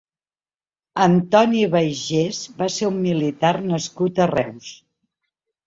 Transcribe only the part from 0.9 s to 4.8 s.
Antoni Baiges va ser un militar nascut a Reus.